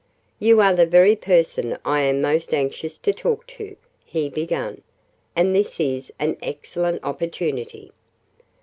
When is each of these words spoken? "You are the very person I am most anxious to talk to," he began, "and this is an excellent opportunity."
"You 0.39 0.61
are 0.61 0.73
the 0.73 0.87
very 0.87 1.15
person 1.15 1.77
I 1.85 2.01
am 2.01 2.21
most 2.23 2.55
anxious 2.55 2.97
to 2.97 3.13
talk 3.13 3.45
to," 3.45 3.75
he 4.03 4.29
began, 4.29 4.81
"and 5.35 5.55
this 5.55 5.79
is 5.79 6.11
an 6.17 6.37
excellent 6.41 7.03
opportunity." 7.03 7.91